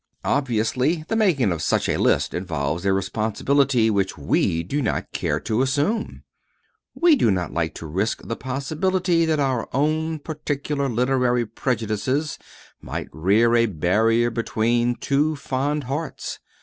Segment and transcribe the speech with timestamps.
[0.25, 5.39] Obviously, the making of such a list involves a responsibility which we do not care
[5.41, 6.23] to assume.
[6.95, 12.39] We do not like to risk the possibility that our own particular literary prejudices
[12.81, 16.39] might rear a barrier between two fond hearts.